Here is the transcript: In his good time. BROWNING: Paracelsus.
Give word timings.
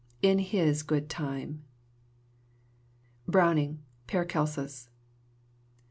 In 0.23 0.39
his 0.39 0.81
good 0.81 1.11
time. 1.11 1.61
BROWNING: 3.27 3.83
Paracelsus. 4.07 4.89